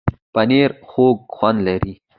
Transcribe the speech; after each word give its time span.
پنېر 0.33 0.71
خوږ 0.89 1.17
خوند 1.35 1.59
لري. 1.67 1.93